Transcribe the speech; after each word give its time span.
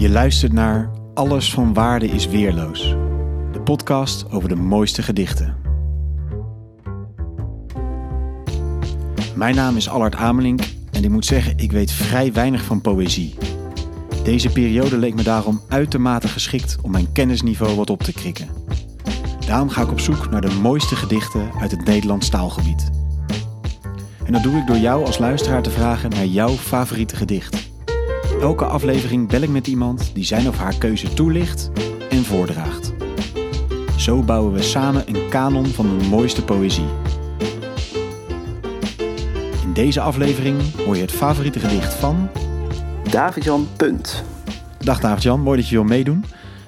Je 0.00 0.10
luistert 0.10 0.52
naar 0.52 0.90
Alles 1.14 1.52
van 1.52 1.74
Waarde 1.74 2.06
is 2.08 2.26
Weerloos. 2.26 2.80
De 3.52 3.60
podcast 3.64 4.30
over 4.30 4.48
de 4.48 4.54
mooiste 4.54 5.02
gedichten. 5.02 5.56
Mijn 9.34 9.54
naam 9.54 9.76
is 9.76 9.88
Allard 9.88 10.14
Amelink 10.14 10.60
en 10.92 11.04
ik 11.04 11.10
moet 11.10 11.24
zeggen, 11.24 11.58
ik 11.58 11.72
weet 11.72 11.92
vrij 11.92 12.32
weinig 12.32 12.64
van 12.64 12.80
poëzie. 12.80 13.34
Deze 14.24 14.48
periode 14.48 14.98
leek 14.98 15.14
me 15.14 15.22
daarom 15.22 15.60
uitermate 15.68 16.28
geschikt 16.28 16.78
om 16.82 16.90
mijn 16.90 17.12
kennisniveau 17.12 17.76
wat 17.76 17.90
op 17.90 18.02
te 18.02 18.12
krikken. 18.12 18.48
Daarom 19.46 19.68
ga 19.68 19.82
ik 19.82 19.90
op 19.90 20.00
zoek 20.00 20.30
naar 20.30 20.40
de 20.40 20.58
mooiste 20.62 20.96
gedichten 20.96 21.50
uit 21.60 21.70
het 21.70 21.84
Nederlands 21.84 22.28
taalgebied. 22.28 22.90
En 24.24 24.32
dat 24.32 24.42
doe 24.42 24.56
ik 24.56 24.66
door 24.66 24.78
jou 24.78 25.04
als 25.04 25.18
luisteraar 25.18 25.62
te 25.62 25.70
vragen 25.70 26.10
naar 26.10 26.26
jouw 26.26 26.52
favoriete 26.52 27.16
gedicht. 27.16 27.69
Elke 28.40 28.64
aflevering 28.64 29.28
bel 29.28 29.40
ik 29.40 29.48
met 29.48 29.66
iemand 29.66 30.10
die 30.14 30.24
zijn 30.24 30.48
of 30.48 30.56
haar 30.56 30.78
keuze 30.78 31.14
toelicht 31.14 31.70
en 32.10 32.24
voordraagt. 32.24 32.92
Zo 33.96 34.22
bouwen 34.22 34.52
we 34.52 34.62
samen 34.62 35.08
een 35.08 35.28
kanon 35.28 35.66
van 35.66 35.98
de 35.98 36.06
mooiste 36.06 36.44
poëzie. 36.44 36.86
In 39.62 39.72
deze 39.72 40.00
aflevering 40.00 40.74
hoor 40.84 40.94
je 40.94 41.00
het 41.00 41.12
favoriete 41.12 41.58
gedicht 41.58 41.94
van. 41.94 42.28
David-Jan 43.10 43.68
Punt. 43.76 44.24
Dag 44.78 45.00
David-Jan, 45.00 45.40
mooi 45.40 45.58
dat 45.60 45.68
je 45.68 45.74
wil 45.74 45.84
meedoen. 45.84 46.24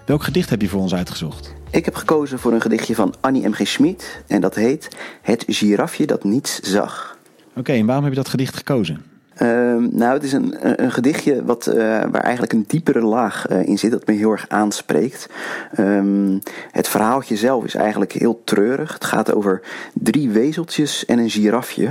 Welk 0.06 0.22
gedicht 0.22 0.50
heb 0.50 0.60
je 0.60 0.68
voor 0.68 0.80
ons 0.80 0.94
uitgezocht? 0.94 1.54
Ik 1.70 1.84
heb 1.84 1.94
gekozen 1.94 2.38
voor 2.38 2.52
een 2.52 2.60
gedichtje 2.60 2.94
van 2.94 3.14
Annie 3.20 3.48
M. 3.48 3.52
G. 3.52 3.66
Schmid 3.66 4.22
en 4.26 4.40
dat 4.40 4.54
heet 4.54 4.96
Het 5.22 5.44
girafje 5.46 6.06
dat 6.06 6.24
niets 6.24 6.60
zag. 6.60 7.18
Oké, 7.56 7.72
en 7.72 7.86
waarom 7.86 8.04
heb 8.04 8.12
je 8.12 8.18
dat 8.18 8.28
gedicht 8.28 8.56
gekozen? 8.56 9.11
Ehm, 9.34 9.88
nou, 9.90 10.12
het 10.12 10.22
is 10.22 10.32
een, 10.32 10.54
gedichtje 10.90 11.44
wat, 11.44 11.66
eh, 11.66 11.76
waar 12.10 12.22
eigenlijk 12.22 12.52
een 12.52 12.64
diepere 12.66 13.00
laag 13.00 13.46
eh, 13.46 13.66
in 13.66 13.78
zit, 13.78 13.90
dat 13.90 14.06
me 14.06 14.14
heel 14.14 14.30
erg 14.30 14.48
aanspreekt. 14.48 15.28
Ehm, 15.74 16.38
het 16.70 16.88
verhaaltje 16.88 17.36
zelf 17.36 17.64
is 17.64 17.74
eigenlijk 17.74 18.12
heel 18.12 18.42
treurig. 18.44 18.92
Het 18.92 19.04
gaat 19.04 19.34
over 19.34 19.62
drie 19.94 20.30
wezeltjes 20.30 21.04
en 21.04 21.18
een 21.18 21.30
girafje. 21.30 21.90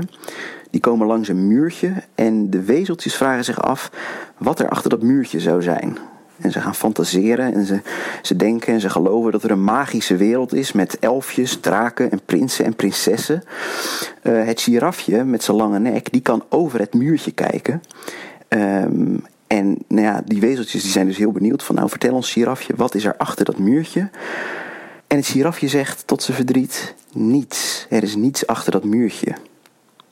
Die 0.69 0.81
komen 0.81 1.07
langs 1.07 1.27
een 1.27 1.47
muurtje 1.47 1.93
en 2.15 2.49
de 2.49 2.63
wezeltjes 2.63 3.15
vragen 3.15 3.43
zich 3.43 3.61
af 3.61 3.91
wat 4.37 4.59
er 4.59 4.69
achter 4.69 4.89
dat 4.89 5.01
muurtje 5.01 5.39
zou 5.39 5.61
zijn. 5.61 5.97
En 6.41 6.51
ze 6.51 6.61
gaan 6.61 6.75
fantaseren 6.75 7.53
en 7.53 7.65
ze, 7.65 7.81
ze 8.21 8.35
denken 8.35 8.73
en 8.73 8.79
ze 8.79 8.89
geloven 8.89 9.31
dat 9.31 9.43
er 9.43 9.51
een 9.51 9.63
magische 9.63 10.15
wereld 10.15 10.53
is 10.53 10.71
met 10.71 10.99
elfjes, 10.99 11.59
draken 11.59 12.11
en 12.11 12.21
prinsen 12.25 12.65
en 12.65 12.75
prinsessen. 12.75 13.43
Uh, 14.23 14.45
het 14.45 14.61
girafje 14.61 15.23
met 15.23 15.43
zijn 15.43 15.57
lange 15.57 15.79
nek, 15.79 16.11
die 16.11 16.21
kan 16.21 16.43
over 16.49 16.79
het 16.79 16.93
muurtje 16.93 17.31
kijken. 17.31 17.81
Um, 18.49 19.23
en 19.47 19.77
nou 19.87 20.01
ja, 20.01 20.21
die 20.25 20.39
wezeltjes 20.39 20.81
die 20.81 20.91
zijn 20.91 21.07
dus 21.07 21.17
heel 21.17 21.31
benieuwd 21.31 21.63
van 21.63 21.75
nou 21.75 21.89
vertel 21.89 22.13
ons 22.13 22.31
girafje, 22.31 22.73
wat 22.75 22.95
is 22.95 23.05
er 23.05 23.17
achter 23.17 23.45
dat 23.45 23.57
muurtje? 23.57 24.09
En 25.07 25.17
het 25.17 25.27
girafje 25.27 25.67
zegt 25.67 26.07
tot 26.07 26.23
zijn 26.23 26.37
verdriet, 26.37 26.93
niets, 27.13 27.85
er 27.89 28.03
is 28.03 28.15
niets 28.15 28.47
achter 28.47 28.71
dat 28.71 28.83
muurtje. 28.83 29.35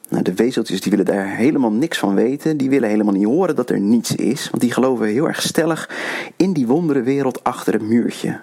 Nou, 0.09 0.23
de 0.23 0.33
wezeltjes 0.33 0.81
die 0.81 0.91
willen 0.91 1.05
daar 1.05 1.27
helemaal 1.27 1.71
niks 1.71 1.97
van 1.97 2.15
weten. 2.15 2.57
Die 2.57 2.69
willen 2.69 2.89
helemaal 2.89 3.13
niet 3.13 3.25
horen 3.25 3.55
dat 3.55 3.69
er 3.69 3.79
niets 3.79 4.16
is. 4.16 4.49
Want 4.49 4.61
die 4.61 4.71
geloven 4.71 5.07
heel 5.07 5.27
erg 5.27 5.41
stellig 5.41 5.89
in 6.35 6.53
die 6.53 6.67
wonderenwereld 6.67 7.43
achter 7.43 7.73
het 7.73 7.81
muurtje. 7.81 8.39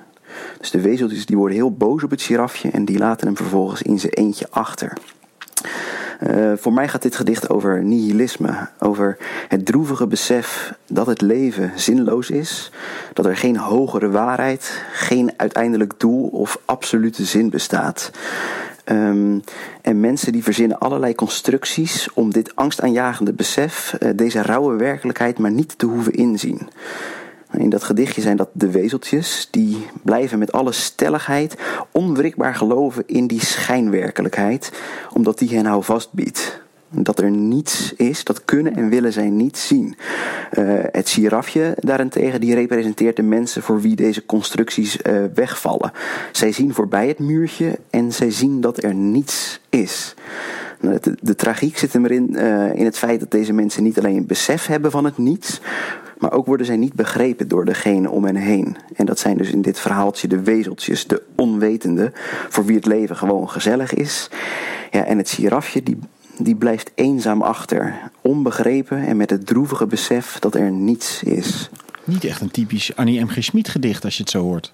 Dus 0.58 0.70
de 0.70 0.80
wezeltjes 0.80 1.26
die 1.26 1.36
worden 1.36 1.56
heel 1.56 1.72
boos 1.72 2.02
op 2.02 2.10
het 2.10 2.22
girafje 2.22 2.70
en 2.70 2.84
die 2.84 2.98
laten 2.98 3.26
hem 3.26 3.36
vervolgens 3.36 3.82
in 3.82 3.98
zijn 3.98 4.12
eentje 4.12 4.46
achter. 4.50 4.92
Uh, 6.22 6.52
voor 6.56 6.72
mij 6.72 6.88
gaat 6.88 7.02
dit 7.02 7.16
gedicht 7.16 7.48
over 7.48 7.82
nihilisme, 7.82 8.68
over 8.78 9.16
het 9.48 9.66
droevige 9.66 10.06
besef 10.06 10.74
dat 10.86 11.06
het 11.06 11.20
leven 11.20 11.72
zinloos 11.74 12.30
is, 12.30 12.70
dat 13.12 13.26
er 13.26 13.36
geen 13.36 13.56
hogere 13.56 14.10
waarheid, 14.10 14.82
geen 14.92 15.32
uiteindelijk 15.36 15.92
doel 15.96 16.26
of 16.26 16.60
absolute 16.64 17.24
zin 17.24 17.50
bestaat. 17.50 18.10
Um, 18.90 19.42
en 19.82 20.00
mensen 20.00 20.32
die 20.32 20.42
verzinnen 20.42 20.78
allerlei 20.78 21.14
constructies 21.14 22.12
om 22.12 22.32
dit 22.32 22.56
angstaanjagende 22.56 23.32
besef, 23.32 23.96
uh, 23.98 24.10
deze 24.14 24.42
rauwe 24.42 24.76
werkelijkheid, 24.76 25.38
maar 25.38 25.50
niet 25.50 25.78
te 25.78 25.86
hoeven 25.86 26.12
inzien. 26.12 26.68
In 27.52 27.70
dat 27.70 27.84
gedichtje 27.84 28.20
zijn 28.20 28.36
dat 28.36 28.48
de 28.52 28.70
wezeltjes, 28.70 29.48
die 29.50 29.86
blijven 30.02 30.38
met 30.38 30.52
alle 30.52 30.72
stelligheid 30.72 31.56
onwrikbaar 31.90 32.54
geloven 32.54 33.02
in 33.06 33.26
die 33.26 33.44
schijnwerkelijkheid, 33.44 34.72
omdat 35.12 35.38
die 35.38 35.56
hen 35.56 35.66
houvast 35.66 36.12
biedt. 36.12 36.64
Dat 36.90 37.18
er 37.18 37.30
niets 37.30 37.94
is, 37.96 38.24
dat 38.24 38.44
kunnen 38.44 38.76
en 38.76 38.88
willen 38.88 39.12
zij 39.12 39.30
niet 39.30 39.58
zien. 39.58 39.96
Uh, 40.58 40.78
het 40.92 41.08
girafje 41.08 41.76
daarentegen, 41.80 42.40
die 42.40 42.54
representeert 42.54 43.16
de 43.16 43.22
mensen 43.22 43.62
voor 43.62 43.80
wie 43.80 43.96
deze 43.96 44.26
constructies 44.26 44.98
uh, 45.02 45.24
wegvallen. 45.34 45.92
Zij 46.32 46.52
zien 46.52 46.74
voorbij 46.74 47.08
het 47.08 47.18
muurtje 47.18 47.78
en 47.90 48.12
zij 48.12 48.30
zien 48.30 48.60
dat 48.60 48.82
er 48.82 48.94
niets 48.94 49.60
is. 49.68 50.14
De, 50.80 51.16
de, 51.20 51.34
tragiek 51.34 51.78
zit 51.78 51.92
hem 51.92 52.04
erin 52.04 52.28
uh, 52.32 52.74
in 52.74 52.84
het 52.84 52.98
feit 52.98 53.20
dat 53.20 53.30
deze 53.30 53.52
mensen 53.52 53.82
niet 53.82 53.98
alleen 53.98 54.16
een 54.16 54.26
besef 54.26 54.66
hebben 54.66 54.90
van 54.90 55.04
het 55.04 55.18
niets, 55.18 55.60
maar 56.18 56.32
ook 56.32 56.46
worden 56.46 56.66
zij 56.66 56.76
niet 56.76 56.94
begrepen 56.94 57.48
door 57.48 57.64
degene 57.64 58.10
om 58.10 58.24
hen 58.24 58.36
heen. 58.36 58.76
En 58.94 59.06
dat 59.06 59.18
zijn 59.18 59.36
dus 59.36 59.50
in 59.50 59.62
dit 59.62 59.78
verhaaltje 59.78 60.28
de 60.28 60.42
wezeltjes, 60.42 61.06
de 61.06 61.22
onwetende, 61.34 62.12
voor 62.48 62.64
wie 62.64 62.76
het 62.76 62.86
leven 62.86 63.16
gewoon 63.16 63.50
gezellig 63.50 63.94
is. 63.94 64.30
Ja, 64.90 65.04
en 65.04 65.18
het 65.18 65.30
girafje, 65.30 65.82
die, 65.82 65.98
die 66.38 66.54
blijft 66.54 66.90
eenzaam 66.94 67.42
achter, 67.42 67.94
onbegrepen 68.20 69.06
en 69.06 69.16
met 69.16 69.30
het 69.30 69.46
droevige 69.46 69.86
besef 69.86 70.38
dat 70.38 70.54
er 70.54 70.70
niets 70.70 71.22
is. 71.22 71.70
Niet 72.04 72.24
echt 72.24 72.40
een 72.40 72.50
typisch 72.50 72.96
Annie 72.96 73.24
M. 73.24 73.28
G. 73.28 73.44
Schmid 73.44 73.68
gedicht 73.68 74.04
als 74.04 74.16
je 74.16 74.22
het 74.22 74.30
zo 74.30 74.42
hoort. 74.42 74.72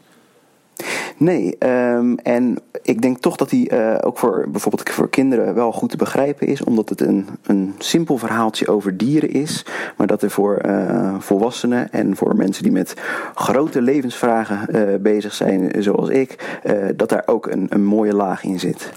Nee, 1.16 1.56
um, 1.58 2.18
en 2.18 2.58
ik 2.82 3.02
denk 3.02 3.18
toch 3.18 3.36
dat 3.36 3.50
hij 3.50 3.70
uh, 3.72 3.98
ook 4.00 4.18
voor 4.18 4.46
bijvoorbeeld 4.50 4.90
voor 4.90 5.10
kinderen 5.10 5.54
wel 5.54 5.72
goed 5.72 5.90
te 5.90 5.96
begrijpen 5.96 6.46
is, 6.46 6.64
omdat 6.64 6.88
het 6.88 7.00
een, 7.00 7.26
een 7.42 7.74
simpel 7.78 8.18
verhaaltje 8.18 8.68
over 8.68 8.96
dieren 8.96 9.30
is, 9.30 9.64
maar 9.96 10.06
dat 10.06 10.22
er 10.22 10.30
voor 10.30 10.62
uh, 10.66 11.14
volwassenen 11.18 11.92
en 11.92 12.16
voor 12.16 12.36
mensen 12.36 12.62
die 12.62 12.72
met 12.72 12.94
grote 13.34 13.82
levensvragen 13.82 14.76
uh, 14.76 15.00
bezig 15.00 15.34
zijn, 15.34 15.82
zoals 15.82 16.08
ik, 16.08 16.60
dat 16.96 17.08
daar 17.08 17.22
ook 17.26 17.46
een, 17.46 17.66
een 17.68 17.84
mooie 17.84 18.14
laag 18.14 18.44
in 18.44 18.60
zit. 18.60 18.92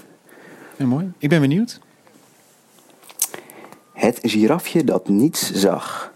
Ja, 0.76 0.86
mooi. 0.86 1.12
Ik 1.18 1.28
ben 1.28 1.40
benieuwd. 1.40 1.80
Het 3.96 4.18
girafje 4.22 4.84
dat 4.84 5.08
niets 5.08 5.52
zag. 5.52 6.12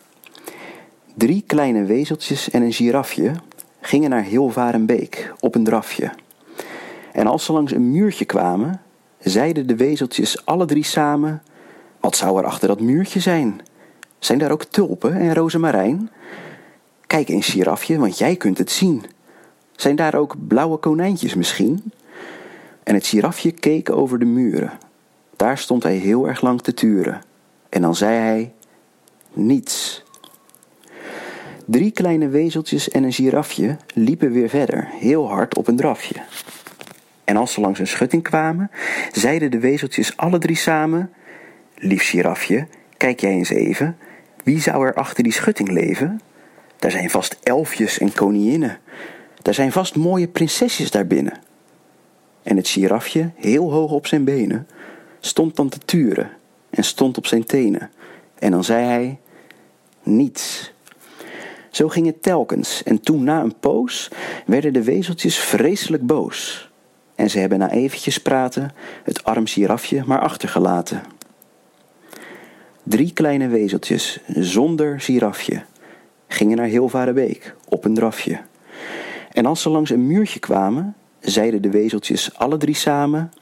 Drie 1.14 1.44
kleine 1.46 1.84
wezeltjes 1.84 2.50
en 2.50 2.62
een 2.62 2.72
girafje 2.72 3.32
gingen 3.80 4.10
naar 4.10 4.22
Hilvarenbeek 4.22 5.32
op 5.40 5.54
een 5.54 5.64
drafje. 5.64 6.10
En 7.12 7.26
als 7.26 7.44
ze 7.44 7.52
langs 7.52 7.72
een 7.72 7.90
muurtje 7.90 8.24
kwamen, 8.24 8.80
zeiden 9.18 9.66
de 9.66 9.76
wezeltjes 9.76 10.46
alle 10.46 10.66
drie 10.66 10.84
samen: 10.84 11.42
Wat 12.00 12.16
zou 12.16 12.38
er 12.38 12.44
achter 12.44 12.68
dat 12.68 12.80
muurtje 12.80 13.20
zijn? 13.20 13.60
Zijn 14.18 14.38
daar 14.38 14.50
ook 14.50 14.64
tulpen 14.64 15.14
en 15.14 15.34
rozemarijn? 15.34 16.10
Kijk 17.06 17.28
eens, 17.28 17.48
girafje, 17.48 17.98
want 17.98 18.18
jij 18.18 18.36
kunt 18.36 18.58
het 18.58 18.70
zien. 18.70 19.04
Zijn 19.76 19.96
daar 19.96 20.14
ook 20.14 20.36
blauwe 20.48 20.76
konijntjes 20.76 21.34
misschien? 21.34 21.92
En 22.82 22.94
het 22.94 23.06
girafje 23.06 23.50
keek 23.50 23.90
over 23.90 24.18
de 24.18 24.24
muren. 24.24 24.72
Daar 25.36 25.58
stond 25.58 25.82
hij 25.82 25.96
heel 25.96 26.28
erg 26.28 26.40
lang 26.40 26.62
te 26.62 26.74
turen. 26.74 27.28
En 27.70 27.82
dan 27.82 27.94
zei 27.94 28.16
hij: 28.16 28.52
Niets. 29.32 30.04
Drie 31.66 31.90
kleine 31.90 32.28
wezeltjes 32.28 32.88
en 32.88 33.02
een 33.02 33.12
girafje 33.12 33.76
liepen 33.94 34.32
weer 34.32 34.48
verder, 34.48 34.88
heel 34.92 35.28
hard 35.28 35.56
op 35.56 35.68
een 35.68 35.76
drafje. 35.76 36.14
En 37.24 37.36
als 37.36 37.52
ze 37.52 37.60
langs 37.60 37.78
een 37.78 37.86
schutting 37.86 38.22
kwamen, 38.22 38.70
zeiden 39.12 39.50
de 39.50 39.58
wezeltjes 39.58 40.16
alle 40.16 40.38
drie 40.38 40.56
samen: 40.56 41.12
Lief 41.74 42.08
girafje, 42.08 42.66
kijk 42.96 43.20
jij 43.20 43.30
eens 43.30 43.50
even, 43.50 43.96
wie 44.44 44.60
zou 44.60 44.86
er 44.86 44.94
achter 44.94 45.22
die 45.22 45.32
schutting 45.32 45.70
leven? 45.70 46.20
Daar 46.78 46.90
zijn 46.90 47.10
vast 47.10 47.38
elfjes 47.42 47.98
en 47.98 48.12
koninginnen. 48.12 48.78
Daar 49.42 49.54
zijn 49.54 49.72
vast 49.72 49.96
mooie 49.96 50.28
prinsesjes 50.28 50.90
daarbinnen. 50.90 51.38
En 52.42 52.56
het 52.56 52.68
girafje, 52.68 53.30
heel 53.36 53.72
hoog 53.72 53.90
op 53.90 54.06
zijn 54.06 54.24
benen, 54.24 54.68
stond 55.20 55.56
dan 55.56 55.68
te 55.68 55.78
turen 55.78 56.30
en 56.70 56.84
stond 56.84 57.16
op 57.16 57.26
zijn 57.26 57.44
tenen. 57.44 57.90
En 58.38 58.50
dan 58.50 58.64
zei 58.64 58.84
hij: 58.84 59.18
Niets. 60.02 60.72
Zo 61.70 61.88
ging 61.88 62.06
het 62.06 62.22
telkens, 62.22 62.82
en 62.82 63.00
toen 63.00 63.24
na 63.24 63.40
een 63.40 63.58
poos 63.60 64.10
werden 64.46 64.72
de 64.72 64.82
wezeltjes 64.82 65.38
vreselijk 65.38 66.06
boos. 66.06 66.70
En 67.14 67.30
ze 67.30 67.38
hebben 67.38 67.58
na 67.58 67.70
eventjes 67.70 68.18
praten 68.18 68.72
het 69.04 69.24
arm 69.24 69.46
girafje 69.46 70.02
maar 70.06 70.20
achtergelaten. 70.20 71.02
Drie 72.82 73.12
kleine 73.12 73.48
wezeltjes, 73.48 74.20
zonder 74.26 75.00
girafje, 75.00 75.62
gingen 76.28 76.56
naar 76.56 76.66
Hilvarenbeek 76.66 77.54
op 77.68 77.84
een 77.84 77.94
drafje. 77.94 78.40
En 79.32 79.46
als 79.46 79.62
ze 79.62 79.68
langs 79.68 79.90
een 79.90 80.06
muurtje 80.06 80.38
kwamen, 80.38 80.94
zeiden 81.20 81.62
de 81.62 81.70
wezeltjes 81.70 82.38
alle 82.38 82.56
drie 82.56 82.74
samen: 82.74 83.32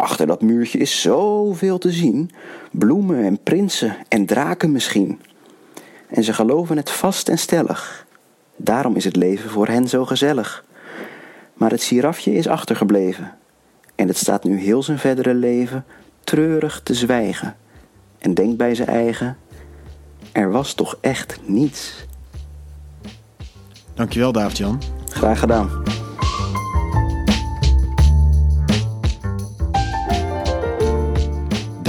Achter 0.00 0.26
dat 0.26 0.42
muurtje 0.42 0.78
is 0.78 1.00
zoveel 1.00 1.78
te 1.78 1.90
zien: 1.90 2.30
bloemen 2.70 3.24
en 3.24 3.42
prinsen 3.42 3.96
en 4.08 4.26
draken 4.26 4.72
misschien. 4.72 5.20
En 6.08 6.24
ze 6.24 6.32
geloven 6.32 6.76
het 6.76 6.90
vast 6.90 7.28
en 7.28 7.38
stellig. 7.38 8.06
Daarom 8.56 8.96
is 8.96 9.04
het 9.04 9.16
leven 9.16 9.50
voor 9.50 9.66
hen 9.66 9.88
zo 9.88 10.04
gezellig. 10.04 10.64
Maar 11.54 11.70
het 11.70 11.82
girafje 11.82 12.34
is 12.34 12.48
achtergebleven. 12.48 13.34
En 13.94 14.08
het 14.08 14.16
staat 14.16 14.44
nu 14.44 14.58
heel 14.58 14.82
zijn 14.82 14.98
verdere 14.98 15.34
leven 15.34 15.84
treurig 16.24 16.80
te 16.82 16.94
zwijgen. 16.94 17.56
En 18.18 18.34
denkt 18.34 18.56
bij 18.56 18.74
zijn 18.74 18.88
eigen: 18.88 19.36
er 20.32 20.50
was 20.50 20.74
toch 20.74 20.98
echt 21.00 21.38
niets. 21.46 22.06
Dankjewel, 23.94 24.32
David-Jan. 24.32 24.82
Graag 25.08 25.38
gedaan. 25.38 25.87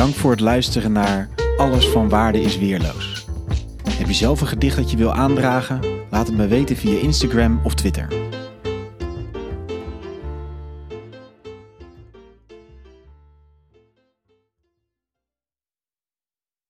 Dank 0.10 0.22
voor 0.22 0.32
het 0.32 0.40
luisteren 0.40 0.92
naar 0.92 1.30
Alles 1.58 1.88
van 1.88 2.10
Waarde 2.10 2.42
is 2.42 2.58
Weerloos. 2.58 3.26
Heb 3.90 4.08
je 4.08 4.14
zelf 4.14 4.42
een 4.42 4.48
gedicht 4.48 4.76
dat 4.76 4.92
je 4.92 4.98
wil 4.98 5.14
aandragen? 5.14 5.80
Laat 6.10 6.28
het 6.28 6.38
me 6.38 6.48
weten 6.48 6.76
via 6.76 7.00
Instagram 7.00 7.60
of 7.64 7.74
Twitter. 7.74 8.29